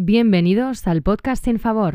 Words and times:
Bienvenidos 0.00 0.86
al 0.86 1.02
podcast 1.02 1.44
Sin 1.44 1.58
Favor. 1.58 1.92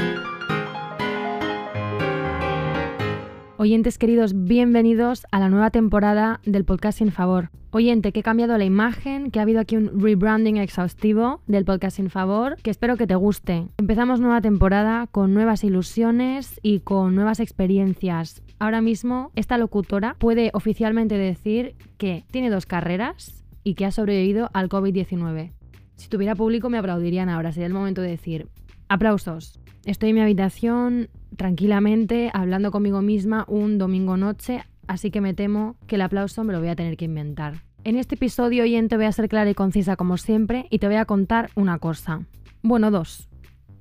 Oyentes 3.56 3.98
queridos, 3.98 4.34
bienvenidos 4.44 5.26
a 5.32 5.40
la 5.40 5.48
nueva 5.48 5.72
temporada 5.72 6.42
del 6.46 6.66
podcast 6.66 6.98
Sin 6.98 7.14
Favor. 7.14 7.50
Oyente, 7.72 8.12
que 8.12 8.20
he 8.20 8.24
cambiado 8.24 8.58
la 8.58 8.66
imagen, 8.66 9.32
que 9.32 9.40
ha 9.40 9.44
habido 9.44 9.62
aquí 9.62 9.78
un 9.78 10.02
rebranding 10.02 10.58
exhaustivo 10.58 11.40
del 11.48 11.64
podcast 11.64 11.96
Sin 11.96 12.10
Favor, 12.10 12.58
que 12.62 12.72
espero 12.72 12.98
que 12.98 13.08
te 13.08 13.16
guste. 13.16 13.70
Empezamos 13.78 14.20
nueva 14.20 14.42
temporada 14.42 15.08
con 15.08 15.34
nuevas 15.34 15.64
ilusiones 15.64 16.60
y 16.62 16.82
con 16.82 17.16
nuevas 17.16 17.40
experiencias. 17.40 18.44
Ahora 18.60 18.82
mismo, 18.82 19.32
esta 19.36 19.58
locutora 19.58 20.18
puede 20.20 20.52
oficialmente 20.54 21.18
decir 21.18 21.78
que 21.98 22.26
tiene 22.32 22.50
dos 22.50 22.66
carreras 22.66 23.46
y 23.64 23.76
que 23.76 23.86
ha 23.86 23.92
sobrevivido 23.92 24.50
al 24.52 24.68
COVID-19. 24.68 25.54
Si 25.96 26.10
tuviera 26.10 26.36
público 26.36 26.70
me 26.70 26.78
aplaudirían 26.78 27.30
ahora, 27.30 27.52
sería 27.52 27.68
el 27.68 27.74
momento 27.74 28.02
de 28.02 28.10
decir, 28.10 28.48
aplausos. 28.90 29.60
Estoy 29.86 30.10
en 30.10 30.16
mi 30.16 30.22
habitación 30.22 31.10
tranquilamente 31.36 32.32
hablando 32.34 32.72
conmigo 32.72 33.02
misma 33.02 33.46
un 33.48 33.78
domingo 33.78 34.18
noche, 34.18 34.64
así 34.88 35.12
que 35.12 35.22
me 35.22 35.34
temo 35.34 35.76
que 35.88 35.96
el 35.96 36.02
aplauso 36.02 36.44
me 36.44 36.54
lo 36.54 36.60
voy 36.60 36.70
a 36.70 36.76
tener 36.76 36.96
que 36.98 37.06
inventar. 37.06 37.64
En 37.84 37.98
este 37.98 38.16
episodio, 38.16 38.64
oyente, 38.64 38.96
voy 38.96 39.06
a 39.06 39.12
ser 39.12 39.28
clara 39.28 39.50
y 39.50 39.56
concisa 39.56 39.98
como 39.98 40.18
siempre 40.18 40.68
y 40.70 40.80
te 40.80 40.88
voy 40.88 40.96
a 40.96 41.06
contar 41.06 41.50
una 41.56 41.80
cosa. 41.80 42.22
Bueno, 42.62 42.92
dos. 42.92 43.28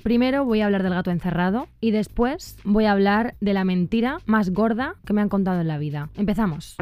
Primero 0.02 0.44
voy 0.44 0.60
a 0.60 0.66
hablar 0.66 0.82
del 0.82 0.94
gato 0.94 1.12
encerrado 1.12 1.68
y 1.80 1.92
después 1.92 2.56
voy 2.64 2.86
a 2.86 2.92
hablar 2.92 3.36
de 3.40 3.54
la 3.54 3.62
mentira 3.62 4.18
más 4.26 4.50
gorda 4.50 4.96
que 5.06 5.12
me 5.12 5.20
han 5.20 5.28
contado 5.28 5.60
en 5.60 5.68
la 5.68 5.78
vida. 5.78 6.10
Empezamos. 6.16 6.76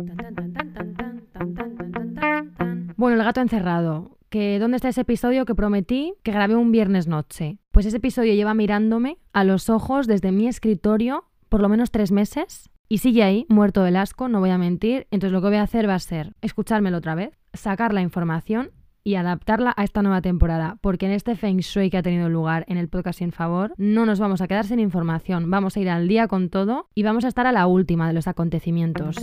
Bueno, 2.97 3.19
el 3.19 3.25
gato 3.25 3.43
encerrado 3.43 4.17
que 4.31 4.59
dónde 4.61 4.77
está 4.77 4.89
ese 4.89 5.03
episodio 5.03 5.45
que 5.45 5.57
prometí 5.57 6.15
que 6.23 6.33
grabé 6.33 6.55
un 6.55 6.71
viernes 6.73 7.09
noche. 7.09 7.59
Pues 7.73 7.85
ese 7.85 7.99
episodio 7.99 8.33
lleva 8.33 8.55
mirándome 8.55 9.19
a 9.33 9.45
los 9.45 9.69
ojos 9.69 10.07
desde 10.07 10.33
mi 10.33 10.47
escritorio 10.47 11.25
por 11.49 11.61
lo 11.61 11.69
menos 11.69 11.91
tres 11.91 12.13
meses 12.13 12.71
y 12.89 12.99
sigue 12.99 13.25
ahí, 13.25 13.45
muerto 13.49 13.83
del 13.83 13.97
asco, 13.97 14.29
no 14.29 14.41
voy 14.41 14.51
a 14.51 14.59
mentir. 14.59 15.09
Entonces 15.11 15.33
lo 15.33 15.43
que 15.43 15.49
voy 15.49 15.57
a 15.57 15.63
hacer 15.63 15.89
va 15.89 15.95
a 15.95 15.99
ser 15.99 16.35
escuchármelo 16.41 16.99
otra 16.99 17.17
vez, 17.17 17.37
sacar 17.53 17.93
la 17.93 18.03
información 18.03 18.71
y 19.03 19.17
adaptarla 19.17 19.75
a 19.77 19.83
esta 19.83 20.03
nueva 20.03 20.21
temporada, 20.21 20.79
porque 20.81 21.07
en 21.07 21.13
este 21.13 21.35
Feng 21.35 21.59
Shui 21.59 21.91
que 21.91 21.97
ha 21.97 22.03
tenido 22.03 22.29
lugar 22.29 22.65
en 22.69 22.77
el 22.77 22.89
podcast 22.89 23.19
Sin 23.19 23.33
Favor, 23.33 23.75
no 23.79 24.07
nos 24.07 24.21
vamos 24.21 24.43
a 24.43 24.49
quedar 24.49 24.67
sin 24.67 24.79
información, 24.79 25.51
vamos 25.51 25.77
a 25.77 25.81
ir 25.81 25.89
al 25.89 26.07
día 26.07 26.29
con 26.29 26.51
todo 26.51 26.89
y 26.95 27.03
vamos 27.03 27.25
a 27.25 27.29
estar 27.29 27.47
a 27.47 27.53
la 27.53 27.67
última 27.67 28.07
de 28.07 28.13
los 28.13 28.29
acontecimientos. 28.29 29.17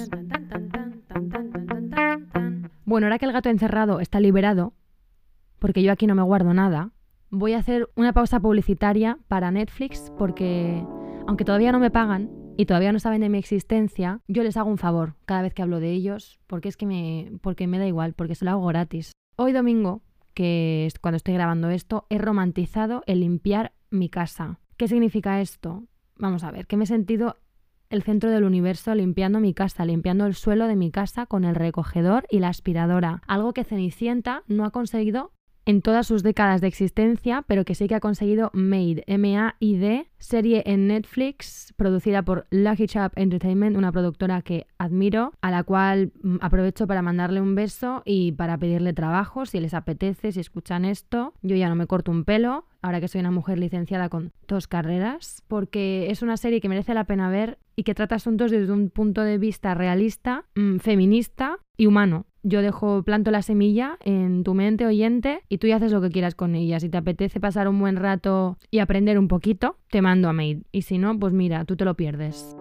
Bueno, 2.85 3.07
ahora 3.07 3.19
que 3.19 3.25
el 3.25 3.33
gato 3.33 3.49
encerrado 3.49 3.99
está 3.99 4.21
liberado, 4.21 4.73
porque 5.59 5.83
yo 5.83 5.91
aquí 5.91 6.07
no 6.07 6.15
me 6.15 6.23
guardo 6.23 6.53
nada, 6.53 6.91
voy 7.29 7.53
a 7.53 7.59
hacer 7.59 7.89
una 7.95 8.13
pausa 8.13 8.39
publicitaria 8.39 9.17
para 9.27 9.51
Netflix 9.51 10.11
porque, 10.17 10.85
aunque 11.27 11.45
todavía 11.45 11.71
no 11.71 11.79
me 11.79 11.91
pagan 11.91 12.29
y 12.57 12.65
todavía 12.65 12.91
no 12.91 12.99
saben 12.99 13.21
de 13.21 13.29
mi 13.29 13.37
existencia, 13.37 14.21
yo 14.27 14.43
les 14.43 14.57
hago 14.57 14.69
un 14.69 14.77
favor 14.77 15.15
cada 15.25 15.41
vez 15.41 15.53
que 15.53 15.61
hablo 15.61 15.79
de 15.79 15.91
ellos, 15.91 16.39
porque 16.47 16.69
es 16.69 16.77
que 16.77 16.85
me, 16.85 17.31
porque 17.41 17.67
me 17.67 17.79
da 17.79 17.87
igual, 17.87 18.13
porque 18.13 18.35
se 18.35 18.45
lo 18.45 18.51
hago 18.51 18.65
gratis. 18.65 19.11
Hoy 19.35 19.51
domingo, 19.51 20.01
que 20.33 20.85
es 20.85 20.97
cuando 20.99 21.17
estoy 21.17 21.35
grabando 21.35 21.69
esto, 21.69 22.05
he 22.09 22.17
romantizado 22.17 23.03
el 23.05 23.19
limpiar 23.19 23.73
mi 23.91 24.09
casa. 24.09 24.59
¿Qué 24.75 24.87
significa 24.87 25.41
esto? 25.41 25.83
Vamos 26.15 26.43
a 26.43 26.51
ver, 26.51 26.65
que 26.65 26.77
me 26.77 26.85
he 26.85 26.87
sentido 26.87 27.37
el 27.89 28.03
centro 28.03 28.29
del 28.29 28.43
universo 28.43 28.93
limpiando 28.95 29.39
mi 29.39 29.53
casa, 29.53 29.85
limpiando 29.85 30.25
el 30.25 30.33
suelo 30.33 30.67
de 30.67 30.75
mi 30.75 30.91
casa 30.91 31.25
con 31.25 31.45
el 31.45 31.55
recogedor 31.55 32.25
y 32.29 32.39
la 32.39 32.49
aspiradora, 32.49 33.21
algo 33.27 33.53
que 33.53 33.63
Cenicienta 33.63 34.43
no 34.47 34.65
ha 34.65 34.71
conseguido 34.71 35.31
en 35.67 35.81
todas 35.81 36.07
sus 36.07 36.23
décadas 36.23 36.61
de 36.61 36.67
existencia, 36.67 37.43
pero 37.45 37.65
que 37.65 37.75
sí 37.75 37.89
que 37.89 37.95
ha 37.95 37.99
conseguido 37.99 38.51
Made, 38.53 39.03
M-A-I-D, 39.05 40.07
serie 40.17 40.63
en 40.65 40.87
Netflix 40.87 41.73
producida 41.75 42.23
por 42.23 42.47
Lucky 42.51 42.87
Chap 42.87 43.11
Entertainment, 43.17 43.75
una 43.75 43.91
productora 43.91 44.41
que 44.41 44.65
admiro, 44.77 45.33
a 45.41 45.51
la 45.51 45.63
cual 45.63 46.13
mm, 46.23 46.37
aprovecho 46.39 46.87
para 46.87 47.01
mandarle 47.01 47.41
un 47.41 47.53
beso 47.53 48.01
y 48.05 48.31
para 48.31 48.57
pedirle 48.57 48.93
trabajo 48.93 49.45
si 49.45 49.59
les 49.59 49.73
apetece, 49.73 50.31
si 50.31 50.39
escuchan 50.39 50.85
esto. 50.85 51.33
Yo 51.41 51.57
ya 51.57 51.67
no 51.67 51.75
me 51.75 51.85
corto 51.85 52.11
un 52.11 52.23
pelo, 52.23 52.65
ahora 52.81 53.01
que 53.01 53.09
soy 53.09 53.19
una 53.19 53.31
mujer 53.31 53.59
licenciada 53.59 54.07
con 54.07 54.31
dos 54.47 54.67
carreras, 54.67 55.43
porque 55.49 56.09
es 56.09 56.21
una 56.21 56.37
serie 56.37 56.61
que 56.61 56.69
merece 56.69 56.93
la 56.93 57.03
pena 57.03 57.29
ver 57.29 57.59
y 57.75 57.83
que 57.83 57.93
trata 57.93 58.15
asuntos 58.15 58.51
desde 58.51 58.71
un 58.71 58.89
punto 58.89 59.21
de 59.21 59.37
vista 59.37 59.73
realista, 59.73 60.45
mm, 60.55 60.77
feminista 60.77 61.57
y 61.75 61.87
humano 61.87 62.25
yo 62.43 62.61
dejo, 62.61 63.03
planto 63.03 63.31
la 63.31 63.41
semilla 63.41 63.97
en 64.03 64.43
tu 64.43 64.53
mente 64.53 64.85
oyente 64.85 65.41
y 65.49 65.57
tú 65.57 65.67
ya 65.67 65.77
haces 65.77 65.91
lo 65.91 66.01
que 66.01 66.09
quieras 66.09 66.35
con 66.35 66.55
ella. 66.55 66.79
Si 66.79 66.89
te 66.89 66.97
apetece 66.97 67.39
pasar 67.39 67.67
un 67.67 67.79
buen 67.79 67.95
rato 67.95 68.57
y 68.71 68.79
aprender 68.79 69.19
un 69.19 69.27
poquito, 69.27 69.77
te 69.89 70.01
mando 70.01 70.29
a 70.29 70.33
Maid. 70.33 70.63
Y 70.71 70.83
si 70.83 70.97
no, 70.97 71.17
pues 71.17 71.33
mira, 71.33 71.65
tú 71.65 71.75
te 71.75 71.85
lo 71.85 71.95
pierdes. 71.95 72.55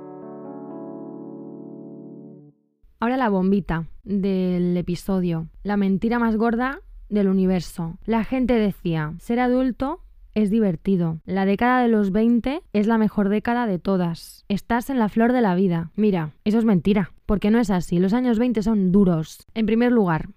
Ahora 2.98 3.16
la 3.16 3.28
bombita 3.28 3.88
del 4.04 4.76
episodio. 4.76 5.48
La 5.62 5.76
mentira 5.76 6.18
más 6.18 6.36
gorda 6.36 6.80
del 7.08 7.28
universo. 7.28 7.98
La 8.04 8.24
gente 8.24 8.54
decía, 8.54 9.14
ser 9.18 9.38
adulto 9.38 10.00
es 10.36 10.50
divertido. 10.50 11.18
La 11.24 11.46
década 11.46 11.80
de 11.80 11.88
los 11.88 12.12
20 12.12 12.60
es 12.74 12.86
la 12.86 12.98
mejor 12.98 13.30
década 13.30 13.66
de 13.66 13.78
todas. 13.78 14.44
Estás 14.48 14.90
en 14.90 14.98
la 14.98 15.08
flor 15.08 15.32
de 15.32 15.40
la 15.40 15.54
vida. 15.54 15.90
Mira, 15.96 16.34
eso 16.44 16.58
es 16.58 16.66
mentira, 16.66 17.12
porque 17.24 17.50
no 17.50 17.58
es 17.58 17.70
así. 17.70 17.98
Los 17.98 18.12
años 18.12 18.38
20 18.38 18.62
son 18.62 18.92
duros. 18.92 19.46
En 19.54 19.64
primer 19.64 19.92
lugar, 19.92 20.28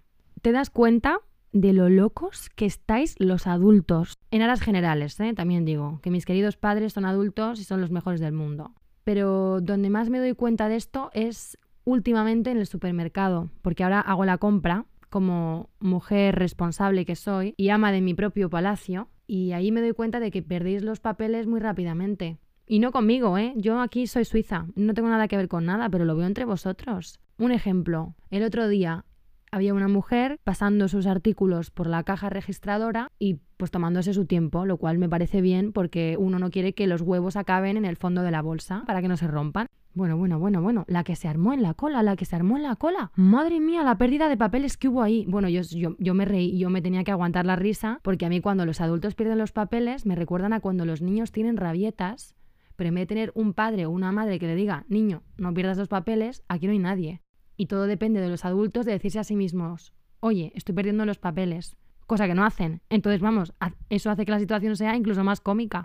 te 0.41 0.53
das 0.53 0.69
cuenta 0.69 1.19
de 1.51 1.73
lo 1.73 1.89
locos 1.89 2.49
que 2.55 2.65
estáis 2.65 3.15
los 3.19 3.45
adultos. 3.45 4.13
En 4.31 4.41
aras 4.41 4.61
generales, 4.61 5.19
¿eh? 5.19 5.33
también 5.33 5.65
digo, 5.65 5.99
que 6.01 6.11
mis 6.11 6.25
queridos 6.25 6.55
padres 6.55 6.93
son 6.93 7.03
adultos 7.03 7.59
y 7.59 7.65
son 7.65 7.81
los 7.81 7.91
mejores 7.91 8.21
del 8.21 8.31
mundo. 8.31 8.71
Pero 9.03 9.59
donde 9.59 9.89
más 9.89 10.09
me 10.09 10.19
doy 10.19 10.33
cuenta 10.33 10.69
de 10.69 10.77
esto 10.77 11.09
es 11.13 11.57
últimamente 11.83 12.51
en 12.51 12.57
el 12.57 12.67
supermercado, 12.67 13.49
porque 13.61 13.83
ahora 13.83 13.99
hago 13.99 14.23
la 14.23 14.37
compra 14.37 14.85
como 15.09 15.69
mujer 15.81 16.35
responsable 16.35 17.03
que 17.03 17.17
soy 17.17 17.53
y 17.57 17.67
ama 17.67 17.91
de 17.91 17.99
mi 17.99 18.13
propio 18.13 18.49
palacio, 18.49 19.09
y 19.29 19.51
ahí 19.51 19.71
me 19.71 19.81
doy 19.81 19.93
cuenta 19.93 20.19
de 20.19 20.31
que 20.31 20.41
perdéis 20.41 20.81
los 20.81 20.99
papeles 20.99 21.45
muy 21.45 21.59
rápidamente. 21.59 22.39
Y 22.65 22.79
no 22.79 22.91
conmigo, 22.91 23.37
¿eh? 23.37 23.53
Yo 23.55 23.79
aquí 23.79 24.07
soy 24.07 24.25
suiza, 24.25 24.65
no 24.75 24.95
tengo 24.95 25.07
nada 25.07 25.27
que 25.27 25.37
ver 25.37 25.47
con 25.47 25.65
nada, 25.65 25.87
pero 25.89 26.03
lo 26.03 26.15
veo 26.15 26.25
entre 26.25 26.45
vosotros. 26.45 27.19
Un 27.37 27.51
ejemplo, 27.51 28.15
el 28.31 28.41
otro 28.41 28.67
día 28.67 29.05
había 29.51 29.73
una 29.73 29.87
mujer 29.87 30.39
pasando 30.43 30.87
sus 30.87 31.07
artículos 31.07 31.71
por 31.71 31.87
la 31.87 32.03
caja 32.03 32.29
registradora 32.29 33.11
y 33.19 33.39
pues 33.57 33.71
tomándose 33.71 34.13
su 34.13 34.25
tiempo, 34.25 34.65
lo 34.65 34.77
cual 34.77 34.97
me 34.97 35.09
parece 35.09 35.41
bien 35.41 35.73
porque 35.73 36.15
uno 36.17 36.39
no 36.39 36.49
quiere 36.49 36.73
que 36.73 36.87
los 36.87 37.01
huevos 37.01 37.35
acaben 37.35 37.77
en 37.77 37.85
el 37.85 37.97
fondo 37.97 38.21
de 38.21 38.31
la 38.31 38.41
bolsa 38.41 38.83
para 38.85 39.01
que 39.01 39.07
no 39.07 39.17
se 39.17 39.27
rompan. 39.27 39.67
Bueno, 39.93 40.17
bueno, 40.17 40.39
bueno, 40.39 40.61
bueno, 40.61 40.85
la 40.87 41.03
que 41.03 41.15
se 41.15 41.27
armó 41.27 41.51
en 41.51 41.63
la 41.63 41.73
cola, 41.73 42.03
la 42.03 42.15
que 42.15 42.25
se 42.25 42.35
armó 42.35 42.57
en 42.57 42.63
la 42.63 42.75
cola. 42.75 43.11
Madre 43.15 43.59
mía, 43.59 43.83
la 43.83 43.97
pérdida 43.97 44.29
de 44.29 44.37
papeles 44.37 44.77
que 44.77 44.87
hubo 44.87 45.01
ahí. 45.01 45.25
Bueno, 45.27 45.49
yo, 45.49 45.61
yo, 45.61 45.95
yo 45.97 46.13
me 46.13 46.25
reí, 46.25 46.57
yo 46.57 46.69
me 46.69 46.81
tenía 46.81 47.03
que 47.03 47.11
aguantar 47.11 47.45
la 47.45 47.55
risa, 47.55 47.99
porque 48.03 48.25
a 48.25 48.29
mí 48.29 48.39
cuando 48.39 48.65
los 48.65 48.81
adultos 48.81 49.15
pierden 49.15 49.39
los 49.39 49.51
papeles 49.51 50.05
me 50.05 50.15
recuerdan 50.15 50.53
a 50.53 50.59
cuando 50.59 50.85
los 50.85 51.01
niños 51.01 51.31
tienen 51.31 51.57
rabietas, 51.57 52.35
pero 52.75 52.89
en 52.89 52.95
vez 52.95 53.01
de 53.01 53.07
tener 53.07 53.31
un 53.35 53.53
padre 53.53 53.87
o 53.87 53.89
una 53.89 54.11
madre 54.11 54.39
que 54.39 54.47
le 54.47 54.55
diga, 54.55 54.85
niño, 54.87 55.23
no 55.37 55.53
pierdas 55.53 55.77
los 55.77 55.89
papeles, 55.89 56.43
aquí 56.47 56.67
no 56.67 56.71
hay 56.71 56.79
nadie. 56.79 57.21
Y 57.59 57.65
todo 57.65 57.87
depende 57.87 58.21
de 58.21 58.29
los 58.29 58.45
adultos 58.45 58.85
de 58.85 58.93
decirse 58.93 59.19
a 59.19 59.25
sí 59.25 59.35
mismos, 59.35 59.91
oye, 60.21 60.53
estoy 60.55 60.73
perdiendo 60.73 61.05
los 61.05 61.17
papeles. 61.17 61.75
Cosa 62.07 62.25
que 62.25 62.33
no 62.33 62.45
hacen. 62.45 62.79
Entonces, 62.89 63.19
vamos, 63.19 63.53
eso 63.89 64.09
hace 64.09 64.23
que 64.23 64.31
la 64.31 64.39
situación 64.39 64.77
sea 64.77 64.95
incluso 64.95 65.25
más 65.25 65.41
cómica. 65.41 65.83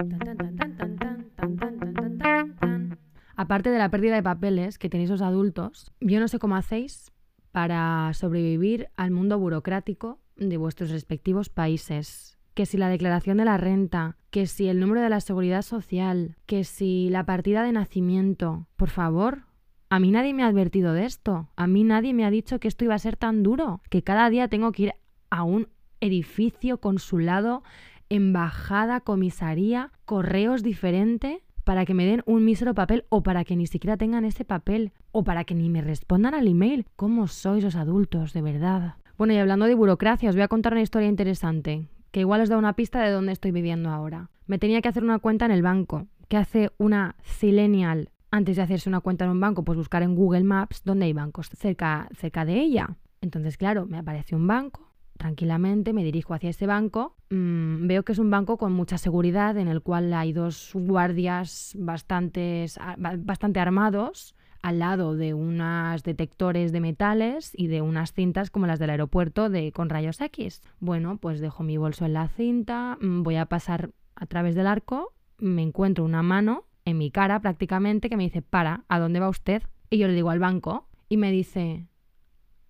Aparte 3.34 3.70
de 3.70 3.78
la 3.78 3.90
pérdida 3.90 4.14
de 4.14 4.22
papeles 4.22 4.78
que 4.78 4.88
tenéis 4.88 5.10
los 5.10 5.20
adultos, 5.20 5.90
yo 5.98 6.20
no 6.20 6.28
sé 6.28 6.38
cómo 6.38 6.54
hacéis 6.54 7.10
para 7.50 8.12
sobrevivir 8.14 8.86
al 8.94 9.10
mundo 9.10 9.36
burocrático 9.40 10.20
de 10.36 10.56
vuestros 10.56 10.90
respectivos 10.90 11.48
países. 11.48 12.38
Que 12.54 12.66
si 12.66 12.78
la 12.78 12.88
declaración 12.88 13.38
de 13.38 13.46
la 13.46 13.56
renta, 13.56 14.16
que 14.30 14.46
si 14.46 14.68
el 14.68 14.78
número 14.78 15.00
de 15.00 15.08
la 15.08 15.20
seguridad 15.20 15.62
social, 15.62 16.36
que 16.46 16.62
si 16.62 17.10
la 17.10 17.26
partida 17.26 17.64
de 17.64 17.72
nacimiento. 17.72 18.68
Por 18.76 18.90
favor, 18.90 19.46
a 19.94 20.00
mí 20.00 20.10
nadie 20.10 20.34
me 20.34 20.42
ha 20.42 20.48
advertido 20.48 20.92
de 20.92 21.04
esto. 21.04 21.50
A 21.54 21.68
mí 21.68 21.84
nadie 21.84 22.14
me 22.14 22.24
ha 22.24 22.30
dicho 22.32 22.58
que 22.58 22.66
esto 22.66 22.84
iba 22.84 22.96
a 22.96 22.98
ser 22.98 23.14
tan 23.14 23.44
duro. 23.44 23.80
Que 23.90 24.02
cada 24.02 24.28
día 24.28 24.48
tengo 24.48 24.72
que 24.72 24.82
ir 24.82 24.92
a 25.30 25.44
un 25.44 25.68
edificio, 26.00 26.78
consulado, 26.78 27.62
embajada, 28.08 29.02
comisaría, 29.02 29.92
correos 30.04 30.64
diferente 30.64 31.44
para 31.62 31.84
que 31.84 31.94
me 31.94 32.06
den 32.06 32.24
un 32.26 32.44
mísero 32.44 32.74
papel 32.74 33.04
o 33.08 33.22
para 33.22 33.44
que 33.44 33.54
ni 33.54 33.68
siquiera 33.68 33.96
tengan 33.96 34.24
ese 34.24 34.44
papel 34.44 34.90
o 35.12 35.22
para 35.22 35.44
que 35.44 35.54
ni 35.54 35.70
me 35.70 35.80
respondan 35.80 36.34
al 36.34 36.48
email. 36.48 36.86
¿Cómo 36.96 37.28
sois 37.28 37.62
los 37.62 37.76
adultos, 37.76 38.32
de 38.32 38.42
verdad? 38.42 38.96
Bueno, 39.16 39.32
y 39.32 39.36
hablando 39.36 39.66
de 39.66 39.76
burocracia, 39.76 40.28
os 40.28 40.34
voy 40.34 40.42
a 40.42 40.48
contar 40.48 40.72
una 40.72 40.82
historia 40.82 41.06
interesante, 41.06 41.86
que 42.10 42.18
igual 42.18 42.40
os 42.40 42.48
da 42.48 42.58
una 42.58 42.72
pista 42.72 43.00
de 43.00 43.12
dónde 43.12 43.30
estoy 43.30 43.52
viviendo 43.52 43.90
ahora. 43.90 44.28
Me 44.48 44.58
tenía 44.58 44.82
que 44.82 44.88
hacer 44.88 45.04
una 45.04 45.20
cuenta 45.20 45.44
en 45.44 45.52
el 45.52 45.62
banco. 45.62 46.08
¿Qué 46.26 46.36
hace 46.36 46.72
una 46.78 47.14
Silenial 47.22 48.10
antes 48.34 48.56
de 48.56 48.62
hacerse 48.62 48.88
una 48.88 49.00
cuenta 49.00 49.24
en 49.24 49.30
un 49.30 49.40
banco? 49.40 49.64
Pues 49.64 49.78
buscar 49.78 50.02
en 50.02 50.16
Google 50.16 50.42
Maps 50.42 50.82
dónde 50.84 51.06
hay 51.06 51.12
bancos 51.12 51.48
cerca, 51.50 52.08
cerca 52.16 52.44
de 52.44 52.60
ella. 52.60 52.96
Entonces, 53.20 53.56
claro, 53.56 53.86
me 53.86 53.96
apareció 53.96 54.36
un 54.36 54.48
banco 54.48 54.90
tranquilamente, 55.16 55.92
me 55.92 56.02
dirijo 56.02 56.34
hacia 56.34 56.50
ese 56.50 56.66
banco. 56.66 57.14
Mm, 57.30 57.86
veo 57.86 58.02
que 58.02 58.10
es 58.10 58.18
un 58.18 58.32
banco 58.32 58.58
con 58.58 58.72
mucha 58.72 58.98
seguridad, 58.98 59.56
en 59.56 59.68
el 59.68 59.82
cual 59.82 60.12
hay 60.12 60.32
dos 60.32 60.72
guardias 60.74 61.76
bastantes, 61.78 62.76
bastante 62.98 63.60
armados 63.60 64.34
al 64.62 64.80
lado 64.80 65.14
de 65.14 65.32
unos 65.32 66.02
detectores 66.02 66.72
de 66.72 66.80
metales 66.80 67.52
y 67.54 67.68
de 67.68 67.82
unas 67.82 68.14
cintas 68.14 68.50
como 68.50 68.66
las 68.66 68.80
del 68.80 68.90
aeropuerto 68.90 69.48
de 69.48 69.70
con 69.70 69.90
rayos 69.90 70.20
X. 70.20 70.60
Bueno, 70.80 71.18
pues 71.18 71.38
dejo 71.38 71.62
mi 71.62 71.76
bolso 71.76 72.04
en 72.04 72.14
la 72.14 72.26
cinta, 72.26 72.98
mm, 73.00 73.22
voy 73.22 73.36
a 73.36 73.46
pasar 73.46 73.90
a 74.16 74.26
través 74.26 74.56
del 74.56 74.66
arco, 74.66 75.12
me 75.38 75.62
encuentro 75.62 76.04
una 76.04 76.22
mano 76.22 76.64
en 76.84 76.98
mi 76.98 77.10
cara 77.10 77.40
prácticamente 77.40 78.08
que 78.08 78.16
me 78.16 78.24
dice, 78.24 78.42
para, 78.42 78.84
¿a 78.88 78.98
dónde 78.98 79.20
va 79.20 79.28
usted? 79.28 79.62
Y 79.90 79.98
yo 79.98 80.08
le 80.08 80.14
digo 80.14 80.30
al 80.30 80.38
banco 80.38 80.88
y 81.08 81.16
me 81.16 81.30
dice, 81.30 81.88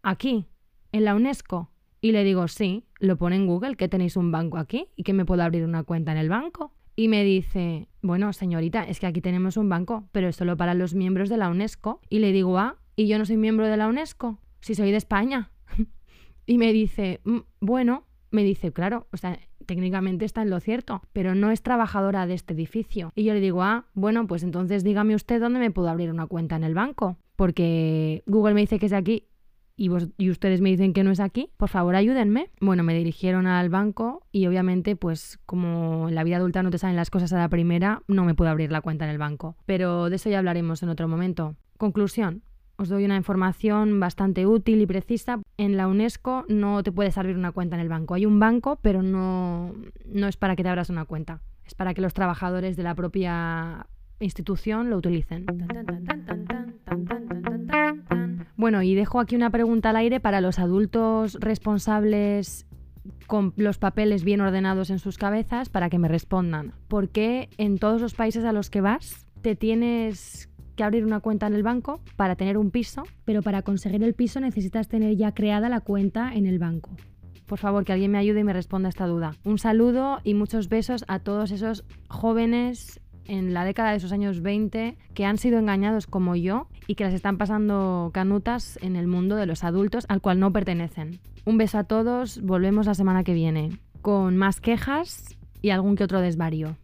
aquí, 0.02 0.46
en 0.93 1.05
la 1.05 1.14
UNESCO. 1.14 1.70
Y 2.00 2.12
le 2.12 2.22
digo, 2.22 2.49
sí, 2.49 2.84
lo 3.00 3.16
pone 3.16 3.37
en 3.37 3.46
Google 3.46 3.76
que 3.76 3.88
tenéis 3.88 4.16
un 4.16 4.31
banco 4.31 4.58
aquí 4.58 4.88
y 4.94 5.05
que 5.05 5.14
me 5.14 5.25
puedo 5.25 5.43
abrir 5.43 5.64
una 5.64 5.84
cuenta 5.84 6.12
en 6.12 6.19
el 6.19 6.28
banco. 6.28 6.75
Y 6.96 7.08
me 7.08 7.25
dice, 7.25 7.88
bueno, 8.02 8.32
señorita, 8.32 8.84
es 8.84 9.00
que 9.00 9.06
aquí 9.06 9.20
tenemos 9.20 9.56
un 9.56 9.69
banco, 9.69 10.08
pero 10.12 10.28
es 10.28 10.37
solo 10.37 10.56
para 10.56 10.75
los 10.75 10.94
miembros 10.94 11.28
de 11.28 11.38
la 11.38 11.49
UNESCO. 11.49 12.00
Y 12.08 12.19
le 12.19 12.31
digo, 12.31 12.58
ah, 12.58 12.76
¿y 12.94 13.08
yo 13.08 13.19
no 13.19 13.25
soy 13.25 13.37
miembro 13.37 13.67
de 13.67 13.76
la 13.76 13.88
UNESCO? 13.88 14.38
Si 14.60 14.75
soy 14.75 14.90
de 14.90 14.99
España. 14.99 15.50
y 16.46 16.58
me 16.58 16.72
dice, 16.72 17.20
mm, 17.25 17.38
bueno, 17.60 18.06
me 18.31 18.44
dice, 18.44 18.72
claro, 18.72 19.08
o 19.12 19.17
sea, 19.17 19.38
técnicamente 19.64 20.25
está 20.25 20.43
en 20.43 20.50
lo 20.50 20.61
cierto, 20.61 21.02
pero 21.12 21.34
no 21.34 21.50
es 21.50 21.62
trabajadora 21.62 22.26
de 22.26 22.34
este 22.34 22.55
edificio. 22.55 23.12
Y 23.14 23.25
yo 23.25 23.34
le 23.34 23.40
digo, 23.40 23.62
ah, 23.62 23.87
bueno, 23.94 24.26
pues 24.26 24.43
entonces 24.43 24.84
dígame 24.84 25.14
usted 25.14 25.40
dónde 25.40 25.61
me 25.61 25.70
puedo 25.70 25.88
abrir 25.88 26.11
una 26.11 26.26
cuenta 26.26 26.56
en 26.56 26.64
el 26.64 26.75
banco, 26.75 27.16
porque 27.37 28.22
Google 28.26 28.55
me 28.55 28.61
dice 28.61 28.78
que 28.78 28.87
es 28.87 28.93
aquí 28.93 29.28
y, 29.76 29.90
ustedes 30.31 30.61
me 30.61 30.70
dicen 30.70 30.93
que 30.93 31.02
no 31.02 31.11
es 31.11 31.20
aquí, 31.20 31.50
por 31.56 31.69
favor 31.69 31.96
ayúdenme. 31.96 32.50
Bueno, 32.61 32.84
me 32.84 32.94
dirigieron 32.94 33.46
al 33.46 33.70
banco 33.70 34.22
y 34.31 34.46
obviamente 34.46 34.94
pues 34.94 35.40
como 35.46 36.08
en 36.08 36.14
la 36.14 36.25
vida 36.25 36.37
adulta 36.37 36.62
no 36.62 36.70
te 36.70 36.78
salen 36.78 36.96
las 36.96 37.10
cosas 37.10 37.32
a 37.32 37.38
la 37.38 37.49
primera, 37.49 38.02
no 38.06 38.25
me 38.25 38.34
puedo 38.34 38.50
abrir 38.50 38.70
la 38.70 38.82
cuenta 38.82 39.05
en 39.05 39.10
el 39.10 39.19
banco. 39.19 39.56
Pero 39.67 40.10
de 40.10 40.17
eso 40.17 40.31
ya 40.31 40.38
hablaremos 40.38 40.82
en 40.82 40.90
otro 40.90 41.08
momento. 41.08 41.56
Conclusión. 41.76 42.43
Os 42.76 42.88
doy 42.88 43.05
una 43.05 43.17
información 43.17 44.00
bastante 44.00 44.47
útil 44.47 44.81
y 44.81 44.87
precisa. 44.87 45.41
En 45.56 45.76
la 45.76 45.87
UNESCO 45.87 46.44
no 46.49 46.82
te 46.82 46.91
puedes 46.91 47.17
abrir 47.19 47.37
una 47.37 47.53
cuenta 47.53 47.76
en 47.76 47.82
el 47.82 47.88
banco. 47.88 48.15
Hay 48.15 48.26
un 48.26 48.41
banco, 48.41 48.79
pero 48.82 49.03
no, 49.03 49.73
no 50.06 50.26
es 50.26 50.37
para 50.37 50.56
que 50.56 50.62
te 50.62 50.69
abras 50.69 50.91
una 50.91 51.05
cuenta. 51.05 51.41
Es 51.65 51.75
para 51.75 51.94
que 51.94 52.00
los 52.00 52.15
trabajadores 52.15 52.76
de 52.76 52.82
la 52.82 52.94
propia 52.94 53.87
institución 54.19 54.91
lo 54.91 54.99
utilicen. 54.99 55.47
Bueno, 58.56 58.82
y 58.82 58.94
dejo 58.94 59.20
aquí 59.20 59.37
una 59.37 59.50
pregunta 59.50 59.91
al 59.91 59.97
aire 59.97 60.20
para 60.20 60.41
los 60.41 60.59
adultos 60.59 61.37
responsables 61.41 62.67
con 63.27 63.53
los 63.56 63.79
papeles 63.79 64.25
bien 64.25 64.41
ordenados 64.41 64.91
en 64.91 64.99
sus 64.99 65.19
cabezas 65.19 65.69
para 65.69 65.91
que 65.91 65.99
me 65.99 66.09
respondan. 66.09 66.73
¿Por 66.88 67.11
qué 67.11 67.50
en 67.59 67.79
todos 67.79 68.00
los 68.00 68.15
países 68.15 68.44
a 68.44 68.53
los 68.53 68.70
que 68.70 68.81
vas 68.81 69.27
te 69.43 69.56
tienes 69.56 70.49
que 70.75 70.85
abrir 70.85 71.05
una 71.05 71.21
cuenta 71.21 71.47
en 71.47 71.55
el 71.55 71.62
banco 71.62 72.00
para 72.17 72.37
tener 72.37 72.59
un 72.59 72.71
piso, 72.71 73.05
pero 73.25 73.43
para 73.43 73.62
conseguir 73.62 74.03
el 74.03 74.15
piso 74.15 74.41
necesitas 74.41 74.88
tener 74.88 75.17
ya 75.17 75.32
creada 75.32 75.69
la 75.69 75.81
cuenta 75.81 76.32
en 76.35 76.47
el 76.47 76.59
banco? 76.59 76.91
Por 77.47 77.59
favor, 77.59 77.85
que 77.85 77.93
alguien 77.93 78.11
me 78.11 78.19
ayude 78.19 78.41
y 78.41 78.44
me 78.44 78.53
responda 78.53 78.88
esta 78.88 79.06
duda. 79.06 79.37
Un 79.44 79.59
saludo 79.59 80.19
y 80.25 80.35
muchos 80.35 80.69
besos 80.69 81.05
a 81.09 81.19
todos 81.19 81.50
esos 81.50 81.85
jóvenes 82.09 83.00
en 83.26 83.55
la 83.55 83.65
década 83.65 83.91
de 83.91 83.97
esos 83.97 84.12
años 84.12 84.41
20 84.41 84.97
que 85.15 85.25
han 85.25 85.38
sido 85.38 85.59
engañados 85.59 86.06
como 86.06 86.37
yo 86.37 86.69
y 86.87 86.94
que 86.94 87.05
las 87.05 87.15
están 87.15 87.38
pasando 87.38 88.11
canutas 88.12 88.79
en 88.82 88.97
el 88.97 89.06
mundo 89.06 89.37
de 89.37 89.47
los 89.47 89.65
adultos 89.65 90.05
al 90.09 90.20
cual 90.20 90.41
no 90.41 90.53
pertenecen. 90.53 91.20
Un 91.44 91.59
beso 91.59 91.79
a 91.79 91.85
todos, 91.85 92.41
volvemos 92.43 92.87
la 92.87 92.94
semana 92.94 93.25
que 93.25 93.35
viene 93.35 93.79
con 94.03 94.37
más 94.37 94.61
quejas 94.61 95.37
y 95.62 95.70
algún 95.70 95.97
que 95.97 96.05
otro 96.05 96.20
desvarío. 96.20 96.77